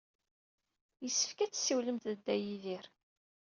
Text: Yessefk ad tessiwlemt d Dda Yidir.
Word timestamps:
Yessefk 1.03 1.39
ad 1.39 1.51
tessiwlemt 1.51 2.05
d 2.09 2.13
Dda 2.17 2.35
Yidir. 2.37 2.85